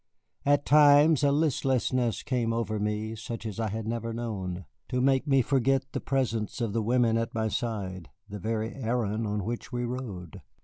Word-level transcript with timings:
At 0.47 0.65
times 0.65 1.23
a 1.23 1.31
listlessness 1.31 2.23
came 2.23 2.53
over 2.53 2.79
me 2.79 3.15
such 3.15 3.45
as 3.45 3.59
I 3.59 3.69
had 3.69 3.85
never 3.85 4.13
known, 4.13 4.65
to 4.89 4.99
make 4.99 5.27
me 5.27 5.43
forget 5.43 5.91
the 5.93 6.01
presence 6.01 6.59
of 6.59 6.73
the 6.73 6.81
women 6.81 7.19
at 7.19 7.35
my 7.35 7.49
side, 7.49 8.09
the 8.27 8.39
very 8.39 8.73
errand 8.73 9.27
on 9.27 9.43
which 9.43 9.71
we 9.71 9.85
rode. 9.85 10.41